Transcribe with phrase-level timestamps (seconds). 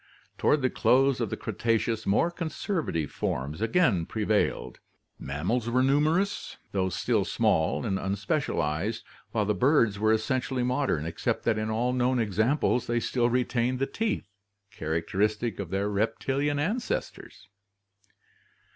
[0.39, 4.79] Toward the close of the Cretaceous more conservative forms again prevailed.
[5.19, 11.05] Mam mals were numerous though still small and unspecialized, while the birds were essentially modern
[11.05, 14.27] except that in all known ex amples they still retained the teeth
[14.71, 17.47] characteristic of their reptilian ancestors.